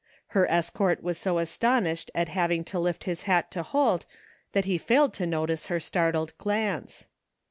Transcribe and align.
Her 0.29 0.49
escort 0.49 1.03
was 1.03 1.19
so 1.19 1.37
astonished 1.37 2.09
at 2.15 2.27
having 2.27 2.63
to 2.63 2.79
lift 2.79 3.03
his 3.03 3.21
hat 3.29 3.51
to 3.51 3.61
Holt 3.61 4.07
that 4.51 4.65
he 4.65 4.79
failed 4.79 5.13
to 5.13 5.27
notice 5.27 5.67
her 5.67 5.79
startled 5.79 6.35
glance. 6.39 7.05